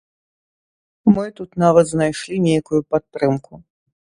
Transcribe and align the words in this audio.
Мы 1.17 1.25
тут 1.39 1.49
нават 1.65 1.85
знайшлі 1.91 2.41
нейкую 2.49 2.79
падтрымку. 2.95 3.63